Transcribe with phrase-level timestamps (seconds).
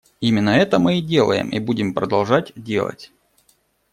[0.19, 3.11] Именно это мы и делаем и будем продолжать делать.